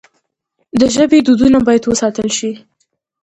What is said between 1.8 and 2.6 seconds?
وساتل سي.